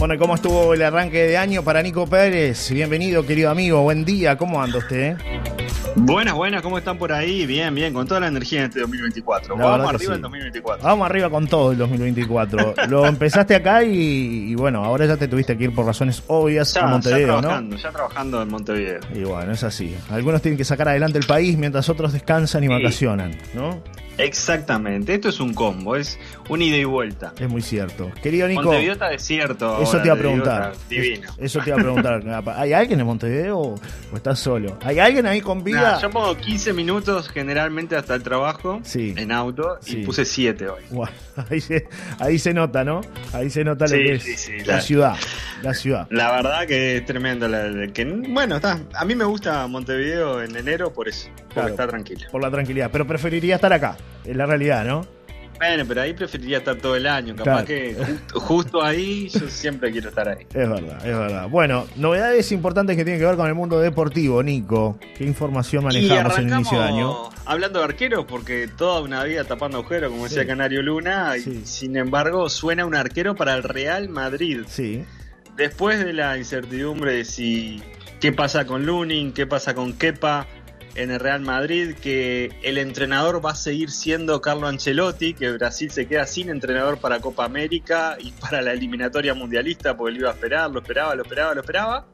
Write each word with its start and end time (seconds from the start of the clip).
Bueno, 0.00 0.14
¿y 0.14 0.18
cómo 0.18 0.34
estuvo 0.34 0.72
el 0.72 0.80
arranque 0.80 1.26
de 1.26 1.36
año 1.36 1.62
para 1.62 1.82
Nico 1.82 2.06
Pérez? 2.06 2.70
Bienvenido, 2.70 3.26
querido 3.26 3.50
amigo. 3.50 3.82
Buen 3.82 4.06
día. 4.06 4.38
¿Cómo 4.38 4.62
anda 4.62 4.78
usted? 4.78 5.18
Buenas, 5.96 6.34
buenas, 6.34 6.62
¿cómo 6.62 6.78
están 6.78 6.96
por 6.98 7.12
ahí? 7.12 7.46
Bien, 7.46 7.74
bien, 7.74 7.92
con 7.92 8.06
toda 8.06 8.20
la 8.20 8.28
energía 8.28 8.60
en 8.60 8.66
este 8.66 8.80
2024. 8.80 9.56
La 9.56 9.64
Vamos 9.64 9.88
arriba 9.94 10.12
sí. 10.12 10.16
en 10.16 10.22
2024. 10.22 10.84
Vamos 10.84 11.06
arriba 11.06 11.30
con 11.30 11.46
todo 11.46 11.72
el 11.72 11.78
2024. 11.78 12.74
Lo 12.88 13.06
empezaste 13.06 13.54
acá 13.54 13.82
y, 13.82 14.50
y 14.50 14.54
bueno, 14.54 14.84
ahora 14.84 15.06
ya 15.06 15.16
te 15.16 15.28
tuviste 15.28 15.56
que 15.58 15.64
ir 15.64 15.74
por 15.74 15.86
razones 15.86 16.22
obvias 16.28 16.72
ya, 16.74 16.80
a 16.80 16.84
ya 16.84 16.90
Montevideo, 16.90 17.26
¿no? 17.36 17.40
trabajando, 17.40 17.76
ya 17.76 17.90
trabajando 17.90 18.42
en 18.42 18.48
Montevideo. 18.48 19.00
Y 19.14 19.24
bueno, 19.24 19.52
es 19.52 19.62
así. 19.64 19.94
Algunos 20.10 20.40
tienen 20.42 20.56
que 20.58 20.64
sacar 20.64 20.88
adelante 20.88 21.18
el 21.18 21.26
país 21.26 21.56
mientras 21.58 21.88
otros 21.88 22.12
descansan 22.12 22.64
y 22.64 22.66
Sí. 22.68 22.72
vacacionan, 22.72 23.36
¿no? 23.54 23.82
Exactamente, 24.18 25.14
esto 25.14 25.30
es 25.30 25.40
un 25.40 25.54
combo, 25.54 25.96
es 25.96 26.18
un 26.50 26.60
ida 26.60 26.76
y 26.76 26.84
vuelta. 26.84 27.32
Es 27.38 27.48
muy 27.48 27.62
cierto. 27.62 28.10
Querido 28.22 28.46
Nico, 28.48 28.64
Montevideo 28.64 28.92
está 28.92 29.08
desierto. 29.08 29.80
eso 29.80 29.92
ahora, 29.92 30.02
te 30.02 30.08
iba 30.08 30.14
a 30.14 30.18
preguntar. 30.18 30.72
Divino. 30.90 31.30
Es- 31.38 31.44
Eso 31.46 31.60
te 31.60 31.70
iba 31.70 31.78
a 31.78 31.82
preguntar. 31.82 32.44
¿Hay 32.58 32.72
alguien 32.74 33.00
en 33.00 33.06
Montevideo 33.06 33.58
o 33.58 33.74
o 34.12 34.16
estás 34.16 34.38
solo? 34.38 34.76
¿Hay 34.84 34.98
alguien 34.98 35.24
ahí 35.24 35.40
con 35.40 35.64
vida? 35.64 35.79
Yo 36.00 36.10
pongo 36.10 36.36
15 36.36 36.72
minutos 36.72 37.28
generalmente 37.28 37.96
hasta 37.96 38.14
el 38.14 38.22
trabajo 38.22 38.80
Sí. 38.82 39.14
en 39.16 39.32
auto 39.32 39.78
Sí. 39.80 39.98
y 40.00 40.04
puse 40.04 40.24
7 40.24 40.68
hoy. 40.68 40.82
Ahí, 41.50 41.60
se, 41.60 41.88
ahí 42.18 42.38
se 42.38 42.52
nota, 42.52 42.84
¿no? 42.84 43.00
Ahí 43.32 43.48
se 43.50 43.64
nota 43.64 43.84
lo 43.86 43.90
Sí, 43.90 43.96
que 43.96 44.12
es 44.14 44.22
sí, 44.22 44.36
sí, 44.36 44.58
la 44.66 44.74
la- 44.76 44.80
ciudad. 44.82 45.16
La 45.62 45.74
ciudad. 45.74 46.06
La 46.10 46.30
verdad 46.32 46.66
que 46.66 46.98
es 46.98 47.04
tremendo. 47.06 47.48
la- 47.48 47.68
la- 47.68 47.92
que, 47.92 48.04
bueno, 48.04 48.56
está, 48.56 48.78
a 48.94 49.04
mí 49.04 49.14
me 49.14 49.24
gusta 49.24 49.66
Montevideo 49.66 50.42
en 50.42 50.54
enero 50.56 50.92
por 50.92 51.08
eso, 51.08 51.28
porque 51.36 51.54
Claro. 51.54 51.68
está 51.68 51.86
tranquilo. 51.88 52.26
Por 52.30 52.42
la 52.42 52.50
tranquilidad. 52.50 52.90
Pero 52.92 53.06
preferiría 53.06 53.54
estar 53.56 53.72
acá. 53.72 53.96
Es 54.24 54.36
la 54.36 54.44
realidad, 54.46 54.84
¿no? 54.84 55.06
Bueno, 55.60 55.84
pero 55.86 56.00
ahí 56.00 56.14
preferiría 56.14 56.58
estar 56.58 56.76
todo 56.76 56.96
el 56.96 57.06
año. 57.06 57.36
Capaz 57.36 57.64
Claro. 57.64 57.66
que 57.66 57.96
justo, 58.32 58.82
ahí 58.82 59.28
yo 59.28 59.46
siempre 59.50 59.92
quiero 59.92 60.08
estar 60.08 60.26
ahí. 60.26 60.46
Es 60.48 60.68
verdad, 60.68 61.06
es 61.06 61.18
verdad. 61.18 61.48
Bueno, 61.50 61.86
novedades 61.96 62.50
importantes 62.50 62.96
que 62.96 63.04
tienen 63.04 63.20
que 63.20 63.26
ver 63.26 63.36
con 63.36 63.46
el 63.46 63.54
mundo 63.54 63.78
deportivo, 63.78 64.42
Nico. 64.42 64.98
¿Qué 65.18 65.24
información 65.24 65.84
manejamos 65.84 66.38
en 66.38 66.46
el 66.48 66.54
inicio 66.54 66.78
de 66.78 66.84
año? 66.84 67.28
hablando 67.44 67.80
de 67.80 67.84
arqueros, 67.84 68.24
porque 68.26 68.68
toda 68.68 69.00
una 69.02 69.22
vida 69.24 69.44
tapando 69.44 69.78
agujeros, 69.78 70.10
como 70.10 70.24
decía 70.24 70.42
Sí. 70.42 70.48
Canario 70.48 70.82
Luna, 70.82 71.36
y 71.36 71.62
sin 71.66 71.96
embargo 71.96 72.48
suena 72.48 72.86
un 72.86 72.94
arquero 72.94 73.34
para 73.34 73.54
el 73.54 73.62
Real 73.62 74.08
Madrid. 74.08 74.60
Sí, 74.66 75.04
Después 75.56 76.02
de 76.02 76.14
la 76.14 76.38
incertidumbre 76.38 77.12
de 77.12 77.24
si 77.26 77.82
qué 78.18 78.32
pasa 78.32 78.64
con 78.64 78.86
Lunin, 78.86 79.32
qué 79.32 79.46
pasa 79.46 79.74
con 79.74 79.92
Kepa 79.92 80.46
en 80.94 81.10
el 81.10 81.20
Real 81.20 81.40
Madrid, 81.40 81.94
que 81.94 82.50
el 82.62 82.78
entrenador 82.78 83.44
va 83.44 83.52
a 83.52 83.54
seguir 83.54 83.90
siendo 83.90 84.40
Carlo 84.40 84.66
Ancelotti, 84.66 85.34
que 85.34 85.50
Brasil 85.52 85.90
se 85.90 86.06
queda 86.06 86.26
sin 86.26 86.50
entrenador 86.50 86.98
para 86.98 87.20
Copa 87.20 87.44
América 87.44 88.16
y 88.20 88.32
para 88.32 88.60
la 88.62 88.72
eliminatoria 88.72 89.34
mundialista, 89.34 89.96
porque 89.96 90.12
lo 90.14 90.18
iba 90.20 90.30
a 90.30 90.32
esperar, 90.34 90.70
lo 90.70 90.80
esperaba, 90.80 91.14
lo 91.14 91.22
esperaba, 91.22 91.54
lo 91.54 91.60
esperaba. 91.60 92.06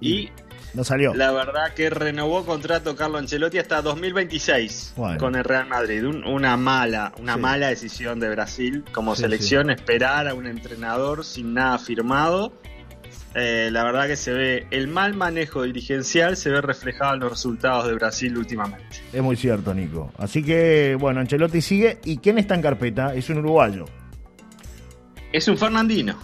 Y 0.00 0.30
no 0.74 0.84
salió. 0.84 1.14
la 1.14 1.32
verdad 1.32 1.72
que 1.74 1.90
renovó 1.90 2.44
contrato 2.44 2.94
Carlo 2.94 3.18
Ancelotti 3.18 3.58
hasta 3.58 3.80
2026 3.82 4.92
Bueno. 4.96 5.18
con 5.18 5.34
el 5.34 5.42
Real 5.44 5.66
Madrid. 5.66 6.04
Un- 6.06 6.24
una 6.24 6.56
mala, 6.56 7.12
una 7.18 7.34
Sí. 7.34 7.40
mala 7.40 7.68
decisión 7.68 8.20
de 8.20 8.28
Brasil 8.28 8.84
como 8.92 9.14
Sí, 9.16 9.22
selección, 9.22 9.70
esperar 9.70 10.28
a 10.28 10.34
un 10.34 10.46
entrenador 10.46 11.24
sin 11.24 11.54
nada 11.54 11.78
firmado. 11.78 12.52
Eh, 13.34 13.68
la 13.70 13.84
verdad 13.84 14.06
que 14.06 14.16
se 14.16 14.32
ve 14.32 14.66
el 14.70 14.88
mal 14.88 15.14
manejo 15.14 15.62
dirigencial 15.62 16.36
se 16.36 16.50
ve 16.50 16.60
reflejado 16.60 17.14
en 17.14 17.20
los 17.20 17.30
resultados 17.30 17.86
de 17.86 17.94
Brasil 17.94 18.36
últimamente. 18.36 18.84
Es 19.12 19.22
muy 19.22 19.36
cierto, 19.36 19.74
Nico. 19.74 20.12
Así 20.16 20.42
que, 20.42 20.96
bueno, 20.98 21.20
Ancelotti 21.20 21.60
sigue. 21.60 21.98
¿Y 22.04 22.18
quién 22.18 22.38
está 22.38 22.54
en 22.54 22.62
carpeta? 22.62 23.14
Es 23.14 23.28
un 23.30 23.38
uruguayo. 23.38 23.84
Es 25.32 25.46
un 25.46 25.58
Fernandino, 25.58 26.18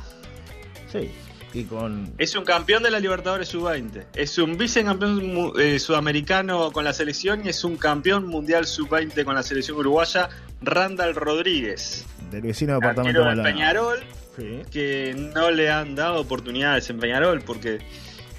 Sí. 0.90 1.10
Y 1.52 1.64
con. 1.64 2.12
es 2.18 2.34
un 2.34 2.44
campeón 2.44 2.82
de 2.82 2.90
la 2.90 2.98
Libertadores 2.98 3.48
Sub-20, 3.48 4.06
es 4.14 4.38
un 4.38 4.58
vicecampeón 4.58 5.52
eh, 5.60 5.78
sudamericano 5.78 6.72
con 6.72 6.82
la 6.82 6.92
selección 6.92 7.46
y 7.46 7.50
es 7.50 7.62
un 7.62 7.77
campeón 7.77 8.27
mundial 8.27 8.66
Sub-20 8.66 9.24
con 9.24 9.36
la 9.36 9.42
selección 9.45 9.77
uruguaya, 9.77 10.30
Randall 10.62 11.14
Rodríguez. 11.14 12.06
Del 12.30 12.42
vecino 12.42 12.74
departamento 12.74 13.24
de. 13.24 13.42
Peñarol, 13.42 14.01
Sí. 14.36 14.62
que 14.70 15.14
no 15.35 15.51
le 15.51 15.70
han 15.70 15.95
dado 15.95 16.20
oportunidades 16.20 16.90
en 16.90 16.98
Peñarol, 16.98 17.40
porque 17.42 17.79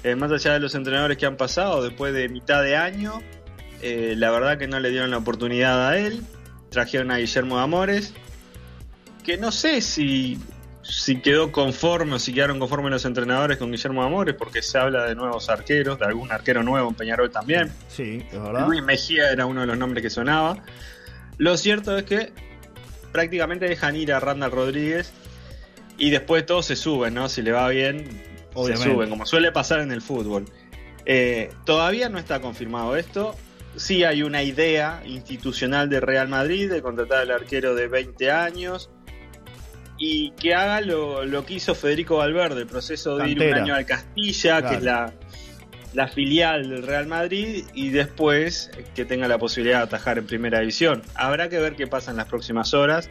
eh, 0.04 0.14
más 0.14 0.30
allá 0.30 0.52
de 0.52 0.60
los 0.60 0.74
entrenadores 0.74 1.16
que 1.16 1.24
han 1.26 1.36
pasado, 1.36 1.82
después 1.82 2.12
de 2.12 2.28
mitad 2.28 2.62
de 2.62 2.76
año, 2.76 3.22
eh, 3.82 4.14
la 4.16 4.30
verdad 4.30 4.58
que 4.58 4.66
no 4.68 4.78
le 4.78 4.90
dieron 4.90 5.10
la 5.10 5.18
oportunidad 5.18 5.88
a 5.88 5.98
él. 5.98 6.22
Trajeron 6.70 7.10
a 7.10 7.16
Guillermo 7.18 7.56
de 7.56 7.62
Amores, 7.62 8.12
que 9.24 9.38
no 9.38 9.50
sé 9.50 9.80
si, 9.80 10.38
si 10.82 11.20
quedó 11.20 11.50
conforme 11.50 12.14
o 12.14 12.18
si 12.18 12.34
quedaron 12.34 12.58
conformes 12.58 12.90
los 12.90 13.04
entrenadores 13.06 13.56
con 13.56 13.70
Guillermo 13.72 14.02
de 14.02 14.06
Amores, 14.08 14.34
porque 14.38 14.60
se 14.62 14.76
habla 14.76 15.04
de 15.04 15.14
nuevos 15.14 15.48
arqueros, 15.48 15.98
de 15.98 16.04
algún 16.04 16.30
arquero 16.30 16.62
nuevo 16.62 16.88
en 16.90 16.94
Peñarol 16.94 17.30
también. 17.30 17.72
Sí, 17.88 18.22
es 18.30 18.42
verdad. 18.42 18.66
Luis 18.66 18.82
Mejía 18.82 19.30
era 19.30 19.46
uno 19.46 19.62
de 19.62 19.66
los 19.68 19.78
nombres 19.78 20.02
que 20.02 20.10
sonaba. 20.10 20.58
Lo 21.38 21.56
cierto 21.56 21.96
es 21.96 22.04
que 22.04 22.32
prácticamente 23.16 23.66
dejan 23.66 23.96
ir 23.96 24.12
a 24.12 24.20
Randall 24.20 24.50
Rodríguez 24.50 25.10
y 25.96 26.10
después 26.10 26.44
todos 26.44 26.66
se 26.66 26.76
suben, 26.76 27.14
¿no? 27.14 27.30
Si 27.30 27.40
le 27.40 27.50
va 27.50 27.66
bien, 27.70 28.04
Obviamente. 28.52 28.90
se 28.90 28.92
suben, 28.92 29.08
como 29.08 29.24
suele 29.24 29.52
pasar 29.52 29.80
en 29.80 29.90
el 29.90 30.02
fútbol. 30.02 30.44
Eh, 31.06 31.48
todavía 31.64 32.10
no 32.10 32.18
está 32.18 32.42
confirmado 32.42 32.94
esto. 32.94 33.34
Sí 33.74 34.04
hay 34.04 34.22
una 34.22 34.42
idea 34.42 35.00
institucional 35.06 35.88
de 35.88 36.00
Real 36.00 36.28
Madrid 36.28 36.70
de 36.70 36.82
contratar 36.82 37.20
al 37.20 37.30
arquero 37.30 37.74
de 37.74 37.88
20 37.88 38.30
años 38.30 38.90
y 39.96 40.32
que 40.32 40.54
haga 40.54 40.82
lo, 40.82 41.24
lo 41.24 41.46
que 41.46 41.54
hizo 41.54 41.74
Federico 41.74 42.18
Valverde, 42.18 42.60
el 42.60 42.66
proceso 42.66 43.16
de 43.16 43.30
ir 43.30 43.40
un 43.40 43.54
año 43.54 43.74
al 43.74 43.86
Castilla, 43.86 44.60
que 44.60 44.74
es 44.74 44.82
la, 44.82 45.14
la 45.94 46.08
filial 46.08 46.68
del 46.68 46.82
Real 46.82 47.06
Madrid, 47.06 47.64
y 47.74 47.90
después 47.90 48.70
que 48.94 49.04
tenga 49.04 49.28
la 49.28 49.38
posibilidad 49.38 49.78
de 49.78 49.84
atajar 49.84 50.18
en 50.18 50.26
primera 50.26 50.60
división. 50.60 51.02
Habrá 51.14 51.48
que 51.48 51.58
ver 51.58 51.76
qué 51.76 51.86
pasa 51.86 52.10
en 52.10 52.16
las 52.16 52.26
próximas 52.26 52.74
horas, 52.74 53.08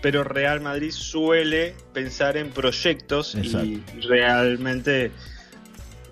pero 0.00 0.24
Real 0.24 0.60
Madrid 0.60 0.90
suele 0.90 1.74
pensar 1.92 2.36
en 2.36 2.50
proyectos 2.50 3.34
y 3.34 3.82
realmente 4.06 5.12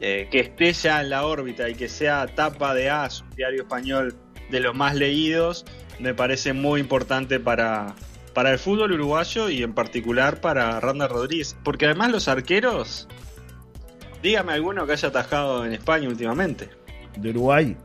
eh, 0.01 0.29
que 0.31 0.41
esté 0.41 0.73
ya 0.73 1.01
en 1.01 1.11
la 1.11 1.27
órbita 1.27 1.69
y 1.69 1.75
que 1.75 1.89
sea 1.89 2.27
tapa 2.27 2.75
de 2.75 2.91
AS, 2.91 3.21
un 3.21 3.31
diario 3.37 3.63
español 3.63 4.17
de 4.51 4.61
los 4.61 4.75
más 4.75 4.95
leídos, 4.95 5.65
me 6.01 6.13
parece 6.13 6.53
muy 6.53 6.81
importante 6.81 7.39
para, 7.39 7.95
para 8.35 8.51
el 8.51 8.59
fútbol 8.59 8.93
uruguayo 8.93 9.49
y 9.49 9.63
en 9.63 9.75
particular 9.75 10.41
para 10.41 10.81
Randa 10.81 11.07
Rodríguez. 11.07 11.57
Porque 11.63 11.87
además 11.87 12.11
los 12.11 12.29
arqueros, 12.29 13.09
dígame 14.23 14.53
alguno 14.53 14.87
que 14.87 14.93
haya 14.93 15.09
atajado 15.09 15.65
en 15.65 15.73
España 15.73 16.09
últimamente. 16.09 16.69
De 17.17 17.31
Uruguay. 17.31 17.77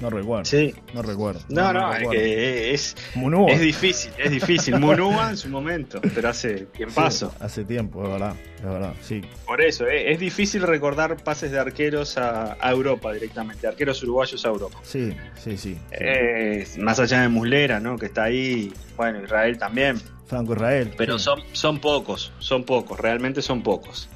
No 0.00 0.10
recuerdo. 0.10 0.44
Sí. 0.44 0.74
No 0.92 1.02
recuerdo. 1.02 1.40
No, 1.48 1.72
no, 1.72 1.92
es 1.92 1.98
recuerdo. 2.00 2.20
que 2.20 2.74
es, 2.74 2.96
Munúa. 3.14 3.50
es 3.52 3.60
difícil, 3.60 4.10
es 4.18 4.30
difícil. 4.30 4.78
Munúa 4.78 5.30
en 5.30 5.36
su 5.36 5.48
momento, 5.48 6.00
pero 6.14 6.28
hace 6.28 6.66
tiempazo. 6.66 7.30
Sí, 7.30 7.36
hace 7.40 7.64
tiempo, 7.64 8.02
es 8.04 8.10
verdad. 8.10 8.34
Es 8.56 8.64
verdad, 8.64 8.92
sí. 9.00 9.22
Por 9.46 9.60
eso, 9.60 9.86
eh, 9.86 10.12
es 10.12 10.18
difícil 10.18 10.62
recordar 10.62 11.16
pases 11.22 11.52
de 11.52 11.60
arqueros 11.60 12.18
a, 12.18 12.56
a 12.60 12.70
Europa 12.72 13.12
directamente, 13.12 13.68
arqueros 13.68 14.02
uruguayos 14.02 14.44
a 14.44 14.48
Europa. 14.48 14.78
Sí, 14.82 15.14
sí, 15.36 15.56
sí. 15.56 15.78
Eh, 15.92 16.66
más 16.78 16.98
allá 16.98 17.22
de 17.22 17.28
Muslera, 17.28 17.78
¿no? 17.78 17.96
Que 17.96 18.06
está 18.06 18.24
ahí, 18.24 18.72
bueno, 18.96 19.22
Israel 19.22 19.58
también. 19.58 20.00
Franco 20.26 20.54
Israel. 20.54 20.92
Pero 20.96 21.18
sí. 21.18 21.24
son, 21.24 21.40
son 21.52 21.78
pocos, 21.78 22.32
son 22.40 22.64
pocos, 22.64 22.98
realmente 22.98 23.42
son 23.42 23.62
pocos. 23.62 24.08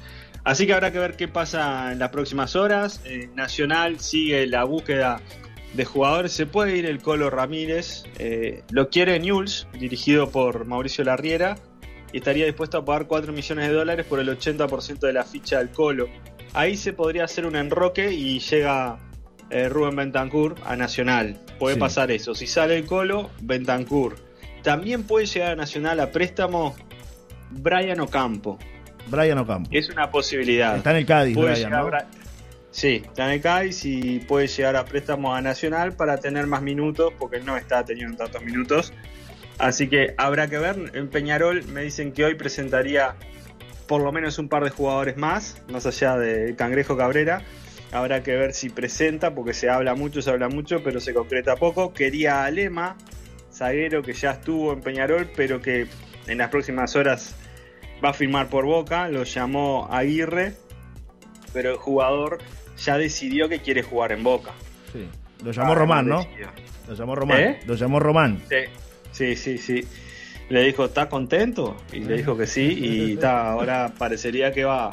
Así 0.43 0.65
que 0.65 0.73
habrá 0.73 0.91
que 0.91 0.99
ver 0.99 1.15
qué 1.15 1.27
pasa 1.27 1.91
en 1.91 1.99
las 1.99 2.09
próximas 2.09 2.55
horas. 2.55 3.01
Eh, 3.05 3.29
Nacional 3.35 3.99
sigue 3.99 4.47
la 4.47 4.63
búsqueda 4.63 5.21
de 5.73 5.85
jugadores. 5.85 6.31
Se 6.31 6.45
puede 6.45 6.77
ir 6.77 6.85
el 6.85 7.01
Colo 7.01 7.29
Ramírez. 7.29 8.03
eh, 8.17 8.63
lo 8.71 8.89
quiere 8.89 9.19
Newell's, 9.19 9.67
dirigido 9.79 10.29
por 10.31 10.65
Mauricio 10.65 11.03
Larriera. 11.03 11.55
Y 12.11 12.17
estaría 12.17 12.45
dispuesto 12.45 12.79
a 12.79 12.85
pagar 12.85 13.05
4 13.05 13.31
millones 13.33 13.67
de 13.67 13.73
dólares 13.73 14.05
por 14.07 14.19
el 14.19 14.29
80% 14.29 14.99
de 15.05 15.13
la 15.13 15.23
ficha 15.23 15.59
del 15.59 15.69
Colo. 15.69 16.07
Ahí 16.53 16.75
se 16.75 16.93
podría 16.93 17.25
hacer 17.25 17.45
un 17.45 17.55
enroque 17.55 18.11
y 18.11 18.39
llega 18.39 18.97
eh, 19.51 19.69
Rubén 19.69 19.95
Bentancur 19.95 20.55
a 20.65 20.75
Nacional. 20.75 21.37
Puede 21.59 21.75
Sí. 21.75 21.79
pasar 21.79 22.09
eso. 22.11 22.33
Si 22.33 22.47
sale 22.47 22.77
el 22.77 22.85
Colo, 22.85 23.29
Bentancur. 23.41 24.15
También 24.63 25.03
puede 25.03 25.27
llegar 25.27 25.51
a 25.51 25.55
Nacional 25.55 25.99
a 25.99 26.11
préstamo 26.11 26.75
Brian 27.51 27.99
Ocampo. 27.99 28.57
Brian 29.09 29.37
Ocampo. 29.37 29.69
Es 29.73 29.89
una 29.89 30.09
posibilidad. 30.09 30.77
Está 30.77 30.91
en 30.91 30.97
el 30.97 31.05
Cádiz, 31.05 31.35
Puede 31.35 31.53
Brian, 31.53 31.71
¿no? 31.71 31.89
Sí, 32.71 33.01
está 33.03 33.25
en 33.25 33.31
el 33.31 33.41
Cádiz 33.41 33.83
y 33.85 34.19
puede 34.19 34.47
llegar 34.47 34.75
a 34.75 34.85
préstamo 34.85 35.33
a 35.33 35.41
Nacional 35.41 35.93
para 35.93 36.17
tener 36.17 36.45
más 36.47 36.61
minutos, 36.61 37.11
porque 37.17 37.37
él 37.37 37.45
no 37.45 37.57
está 37.57 37.83
teniendo 37.83 38.17
tantos 38.17 38.43
minutos. 38.43 38.93
Así 39.57 39.87
que 39.89 40.13
habrá 40.17 40.47
que 40.47 40.57
ver. 40.57 40.91
En 40.93 41.09
Peñarol 41.09 41.63
me 41.65 41.81
dicen 41.81 42.11
que 42.13 42.25
hoy 42.25 42.35
presentaría 42.35 43.15
por 43.87 44.01
lo 44.01 44.11
menos 44.11 44.37
un 44.37 44.49
par 44.49 44.63
de 44.63 44.69
jugadores 44.69 45.17
más, 45.17 45.61
más 45.67 45.85
allá 45.85 46.15
de 46.15 46.55
Cangrejo 46.55 46.95
Cabrera. 46.95 47.41
Habrá 47.91 48.21
que 48.21 48.35
ver 48.35 48.53
si 48.53 48.69
presenta, 48.69 49.33
porque 49.33 49.53
se 49.53 49.67
habla 49.67 49.95
mucho, 49.95 50.21
se 50.21 50.29
habla 50.29 50.47
mucho, 50.47 50.83
pero 50.83 50.99
se 50.99 51.13
concreta 51.13 51.55
poco. 51.55 51.91
Quería 51.91 52.45
a 52.45 52.51
Lema, 52.51 52.95
zaguero 53.51 54.03
que 54.03 54.13
ya 54.13 54.31
estuvo 54.31 54.71
en 54.73 54.81
Peñarol, 54.81 55.31
pero 55.35 55.59
que 55.59 55.87
en 56.27 56.37
las 56.37 56.49
próximas 56.49 56.95
horas 56.95 57.35
va 58.03 58.09
a 58.09 58.13
firmar 58.13 58.49
por 58.49 58.65
Boca, 58.65 59.07
lo 59.09 59.23
llamó 59.23 59.87
Aguirre, 59.91 60.55
pero 61.53 61.71
el 61.71 61.77
jugador 61.77 62.39
ya 62.77 62.97
decidió 62.97 63.49
que 63.49 63.59
quiere 63.59 63.83
jugar 63.83 64.11
en 64.11 64.23
Boca. 64.23 64.51
Sí. 64.91 65.07
Lo 65.43 65.51
llamó 65.51 65.75
Román, 65.75 66.07
¿no? 66.07 66.25
Lo 66.87 66.95
llamó 66.95 67.15
Román. 67.15 67.39
¿Eh? 67.39 67.59
Lo 67.65 67.75
llamó 67.75 67.99
Román. 67.99 68.41
Sí, 69.11 69.35
sí, 69.35 69.57
sí. 69.57 69.85
Le 70.49 70.63
dijo, 70.63 70.85
¿está 70.85 71.07
contento? 71.07 71.77
Y 71.93 71.99
le 71.99 72.17
dijo 72.17 72.35
que 72.35 72.47
sí, 72.47 72.63
y 72.63 73.13
está, 73.13 73.51
ahora 73.51 73.93
parecería 73.97 74.51
que 74.51 74.65
va, 74.65 74.91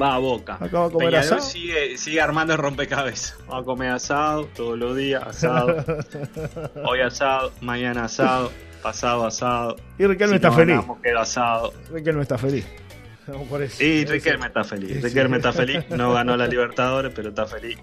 va 0.00 0.14
a 0.14 0.18
boca. 0.18 0.58
Acaba 0.60 0.86
de 0.86 0.92
comer 0.92 1.16
asado. 1.16 1.40
Sigue, 1.40 1.96
sigue 1.96 2.20
armando 2.20 2.52
el 2.52 2.58
rompecabezas. 2.58 3.38
Va 3.50 3.58
a 3.58 3.62
comer 3.62 3.90
asado 3.90 4.46
todos 4.54 4.78
los 4.78 4.96
días, 4.96 5.22
asado. 5.26 5.84
Hoy 6.84 7.00
asado, 7.00 7.52
mañana 7.62 8.04
asado, 8.04 8.52
pasado 8.82 9.26
asado. 9.26 9.76
Y 9.98 10.06
Riquelme 10.06 10.36
está 10.36 10.52
feliz. 10.52 10.80
asado. 11.18 11.72
Riquelme 11.92 12.22
está 12.22 12.36
feliz. 12.36 12.66
Sí, 13.70 14.04
Riquelme 14.04 14.46
está 14.46 14.64
feliz. 14.64 15.02
Riquelme 15.02 15.36
está 15.36 15.52
feliz. 15.52 15.84
No 15.90 16.12
ganó 16.12 16.36
la 16.36 16.46
Libertadores, 16.46 17.12
pero 17.14 17.28
está 17.28 17.46
feliz. 17.46 17.78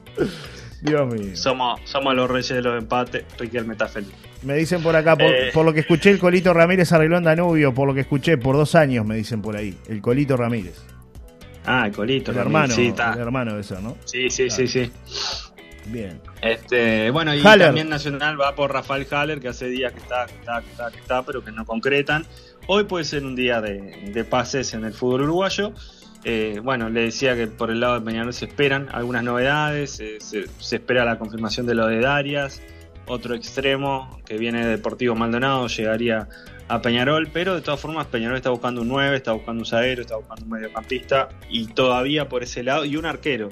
Dios 0.82 1.14
mío. 1.14 1.36
Somos, 1.36 1.82
somos 1.86 2.16
los 2.16 2.30
reyes 2.30 2.50
de 2.50 2.62
los 2.62 2.78
empates. 2.78 3.26
Riquelme 3.38 3.74
está 3.74 3.88
feliz. 3.88 4.12
Me 4.44 4.56
dicen 4.56 4.82
por 4.82 4.96
acá, 4.96 5.16
eh. 5.20 5.52
por, 5.54 5.66
lo 5.66 5.74
que 5.74 5.82
escuché, 5.82 6.12
el 6.12 6.20
Colito 6.20 6.54
Ramírez 6.54 6.92
arregló 6.92 7.18
en 7.18 7.24
Danubio, 7.24 7.74
por 7.74 7.88
lo 7.88 7.94
que 7.94 8.02
escuché, 8.02 8.38
por 8.38 8.56
dos 8.56 8.76
años, 8.76 9.06
me 9.06 9.16
dicen 9.16 9.42
por 9.42 9.58
ahí. 9.58 9.78
El 9.88 10.02
Colito 10.02 10.38
Ramírez. 10.38 10.82
Ah, 11.66 11.86
el 11.88 11.92
Colito. 11.92 12.32
El 12.32 12.38
hermano, 12.38 12.74
sí, 12.74 12.88
está. 12.88 13.14
el 13.14 13.20
hermano 13.20 13.56
de 13.56 13.62
eso, 13.62 13.80
¿no? 13.82 13.98
Sí, 14.06 14.30
sí, 14.30 14.50
sí, 14.50 14.68
sí. 14.68 14.92
Bien. 15.92 16.22
Este, 16.42 17.10
bueno, 17.10 17.34
y 17.34 17.42
también 17.42 17.90
Nacional 17.90 18.40
va 18.40 18.56
por 18.56 18.72
Rafael 18.72 19.08
Haller, 19.10 19.40
que 19.40 19.48
hace 19.48 19.68
días 19.68 19.92
que 19.92 20.00
está, 20.00 20.28
que 20.28 20.34
está, 20.34 20.62
que 20.62 20.70
está, 20.70 20.92
que 20.92 21.00
está, 21.00 21.24
pero 21.24 21.44
que 21.44 21.52
no 21.52 21.66
concretan. 21.66 22.26
Hoy 22.68 22.84
puede 22.84 23.06
ser 23.06 23.26
un 23.26 23.36
día 23.36 23.62
de, 23.62 24.26
pases 24.30 24.74
en 24.74 24.86
el 24.86 24.94
fútbol 24.94 25.24
uruguayo. 25.24 25.74
Eh, 26.24 26.60
bueno, 26.62 26.90
le 26.90 27.04
decía 27.04 27.36
que 27.36 27.48
por 27.48 27.72
el 27.72 27.80
lado 27.80 28.00
de 28.00 28.06
Peñarol 28.06 28.34
se 28.34 28.46
esperan 28.46 28.90
algunas 28.92 29.24
novedades, 29.24 30.00
eh, 30.00 30.18
se, 30.20 30.46
se, 30.60 30.76
espera 30.76 31.06
la 31.06 31.18
confirmación 31.18 31.66
de 31.66 31.76
lo 31.76 31.88
de 31.88 32.02
Darias, 32.02 32.62
otro 33.10 33.36
extremo 33.36 34.22
que 34.26 34.38
viene 34.38 34.64
de 34.64 34.72
Deportivo 34.72 35.16
Maldonado 35.16 35.68
llegaría 35.68 36.30
a 36.70 36.82
Peñarol, 36.82 37.30
pero 37.34 37.56
de 37.56 37.62
todas 37.62 37.80
formas 37.80 38.06
Peñarol 38.08 38.38
está 38.38 38.52
buscando 38.52 38.82
un 38.82 38.88
9, 38.88 39.18
está 39.18 39.34
buscando 39.34 39.62
un 39.62 39.66
zaguero, 39.66 40.02
está 40.02 40.16
buscando 40.16 40.46
un 40.46 40.52
mediocampista 40.52 41.30
y 41.50 41.66
todavía 41.66 42.30
por 42.30 42.44
ese 42.44 42.64
lado, 42.64 42.86
y 42.86 42.96
un 42.96 43.06
arquero, 43.06 43.50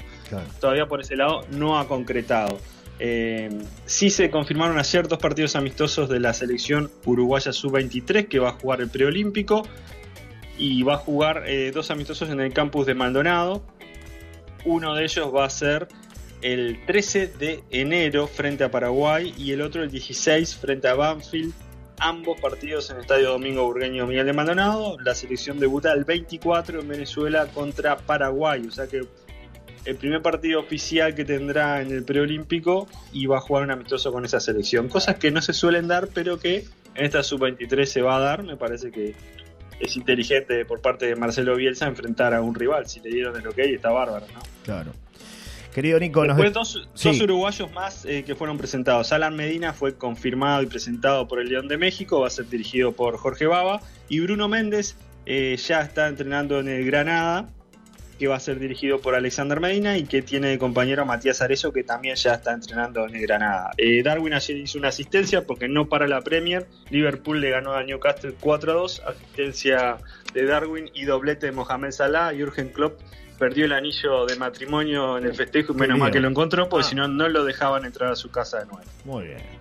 todavía 0.62 0.86
por 0.86 1.02
ese 1.02 1.16
lado 1.16 1.42
no 1.50 1.80
ha 1.80 1.88
concretado. 1.88 2.60
Eh, 3.00 3.50
sí 3.86 4.10
se 4.10 4.30
confirmaron 4.30 4.80
ayer 4.80 5.08
dos 5.08 5.20
partidos 5.20 5.56
amistosos 5.56 6.10
de 6.10 6.20
la 6.20 6.34
selección 6.34 6.90
uruguaya 7.06 7.52
sub-23 7.52 8.28
que 8.28 8.40
va 8.40 8.50
a 8.50 8.54
jugar 8.54 8.82
el 8.82 8.90
preolímpico 8.90 9.64
y 10.58 10.82
va 10.84 10.96
a 10.96 10.98
jugar 10.98 11.44
eh, 11.48 11.72
dos 11.74 11.92
amistosos 11.92 12.30
en 12.30 12.40
el 12.40 12.54
campus 12.54 12.86
de 12.86 12.96
Maldonado. 12.96 13.64
Uno 14.66 14.96
de 14.96 15.04
ellos 15.04 15.34
va 15.34 15.46
a 15.46 15.50
ser 15.50 15.88
el 16.42 16.86
13 16.86 17.28
de 17.28 17.64
enero 17.70 18.28
frente 18.28 18.64
a 18.64 18.72
Paraguay 18.72 19.34
y 19.38 19.52
el 19.52 19.62
otro 19.62 19.84
el 19.84 19.92
16 19.92 20.56
frente 20.56 20.88
a 20.88 20.96
Banfield. 20.96 21.54
Ambos 22.00 22.40
partidos 22.40 22.90
en 22.92 22.98
el 22.98 23.02
Estadio 23.02 23.32
Domingo 23.32 23.64
Burgueño 23.64 24.06
Miguel 24.06 24.28
de 24.28 24.34
Maldonado. 24.34 25.00
La 25.00 25.16
selección 25.16 25.60
debuta 25.60 25.92
el 25.94 26.04
24 26.04 26.82
en 26.82 26.88
Venezuela 26.88 27.48
contra 27.48 27.98
Paraguay. 27.98 28.68
O 28.68 28.72
sea 28.72 28.88
que 28.88 29.02
el 29.86 29.96
primer 29.96 30.22
partido 30.22 30.60
oficial 30.60 31.16
que 31.16 31.26
tendrá 31.26 31.82
en 31.82 31.92
el 31.92 32.04
preolímpico 32.04 32.88
y 33.14 33.26
va 33.26 33.38
a 33.38 33.42
jugar 33.42 33.64
un 33.64 33.72
amistoso 33.72 34.12
con 34.12 34.26
esa 34.26 34.40
selección. 34.40 34.90
Cosas 34.90 35.16
que 35.16 35.32
no 35.32 35.42
se 35.42 35.54
suelen 35.54 35.88
dar, 35.88 36.10
pero 36.14 36.38
que 36.38 36.66
en 36.94 37.06
esta 37.06 37.24
sub-23 37.24 37.86
se 37.86 38.02
va 38.02 38.18
a 38.18 38.20
dar. 38.20 38.44
Me 38.44 38.58
parece 38.58 38.92
que 38.92 39.16
es 39.80 39.96
inteligente 39.96 40.66
por 40.66 40.82
parte 40.82 41.06
de 41.06 41.16
Marcelo 41.16 41.56
Bielsa 41.56 41.88
enfrentar 41.88 42.34
a 42.34 42.42
un 42.42 42.54
rival. 42.54 42.88
Si 42.88 43.00
le 43.00 43.10
dieron 43.10 43.36
el 43.38 43.48
ok, 43.48 43.58
está 43.60 43.90
bárbaro, 43.90 44.28
¿no? 44.34 44.40
Claro. 44.64 44.92
Querido 45.78 46.00
Nico, 46.00 46.24
Después 46.24 46.54
dos, 46.54 46.90
dos, 47.04 47.22
uruguayos 47.22 47.72
más 47.72 48.04
eh, 48.06 48.24
que 48.24 48.34
fueron 48.34 48.58
presentados. 48.58 49.12
Alan 49.14 49.36
Medina 49.36 49.74
fue 49.74 49.96
confirmado 49.96 50.64
y 50.64 50.66
presentado 50.66 51.28
por 51.28 51.40
el 51.40 51.50
León 51.50 51.68
de 51.68 51.78
México, 51.78 52.22
va 52.22 52.26
a 52.26 52.32
ser 52.32 52.50
dirigido 52.50 52.94
por 52.94 53.16
Jorge 53.18 53.46
Baba. 53.46 53.80
Y 54.10 54.20
Bruno 54.20 54.48
Méndez 54.48 54.96
eh, 55.28 55.56
ya 55.56 55.82
está 55.82 56.08
entrenando 56.08 56.60
en 56.60 56.68
el 56.68 56.84
Granada, 56.84 57.50
que 58.18 58.28
va 58.28 58.38
a 58.38 58.40
ser 58.40 58.58
dirigido 58.58 59.02
por 59.02 59.14
Alexander 59.14 59.60
Medina 59.60 60.00
y 60.00 60.06
que 60.06 60.24
tiene 60.24 60.48
de 60.48 60.58
compañero 60.58 61.04
a 61.04 61.06
Matías 61.06 61.44
Arezo, 61.44 61.72
que 61.72 61.84
también 61.84 62.16
ya 62.16 62.34
está 62.34 62.54
entrenando 62.54 63.08
en 63.08 63.14
el 63.14 63.22
Granada. 63.22 63.70
Eh, 63.78 64.02
Darwin 64.02 64.34
ayer 64.34 64.58
hizo 64.58 64.80
una 64.80 64.88
asistencia 64.88 65.46
porque 65.46 65.68
no 65.68 65.88
para 65.88 66.08
la 66.08 66.22
Premier. 66.22 66.66
Liverpool 66.90 67.40
le 67.40 67.52
ganó 67.52 67.74
a 67.74 67.84
Newcastle 67.84 68.34
4 68.40 68.72
a 68.72 68.74
2, 68.74 69.04
asistencia 69.06 69.98
de 70.34 70.44
Darwin 70.44 70.90
y 70.96 71.06
doblete 71.06 71.46
de 71.46 71.52
Mohamed 71.52 71.92
Salah. 71.92 72.34
Jürgen 72.34 72.70
Klopp 72.70 73.00
perdió 73.38 73.66
el 73.66 73.74
anillo 73.74 74.26
de 74.26 74.36
matrimonio 74.36 75.18
en 75.18 75.26
el 75.26 75.34
festejo, 75.34 75.74
menos 75.74 75.98
mal 75.98 76.12
que 76.12 76.20
lo 76.20 76.28
encontró, 76.28 76.68
porque 76.70 76.86
ah. 76.86 76.90
si 76.90 76.96
no, 76.96 77.08
no 77.08 77.30
lo 77.30 77.44
dejaban 77.44 77.86
entrar 77.86 78.12
a 78.12 78.16
su 78.16 78.30
casa 78.30 78.60
de 78.60 78.66
nuevo. 78.66 78.84
Muy 79.06 79.28
bien. 79.28 79.58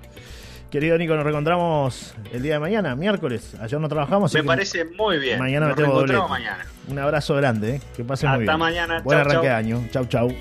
Querido 0.71 0.99
Nico, 0.99 1.15
nos 1.15 1.23
reencontramos 1.23 2.15
el 2.33 2.43
día 2.43 2.55
de 2.55 2.59
mañana, 2.59 2.97
miércoles. 2.97 3.55
Ayer 3.61 3.81
no 3.81 3.89
trabajamos. 3.89 4.35
Me 4.35 4.43
parece 4.43 4.85
muy 4.85 5.19
bien. 5.19 5.39
Mañana 5.39 5.69
nos 5.69 5.77
me 5.77 5.83
tengo 5.83 6.29
mañana. 6.29 6.67
Un 6.89 6.99
abrazo 6.99 7.35
grande, 7.37 7.77
¿eh? 7.77 7.81
que 7.97 8.05
pasen 8.05 8.31
muy 8.31 8.39
bien. 8.41 8.51
Hasta 8.51 8.59
mañana. 8.59 9.01
Buen 9.03 9.19
arranque 9.19 9.47
de 9.47 9.53
año. 9.53 9.89
Chau, 9.93 10.07
chau. 10.07 10.35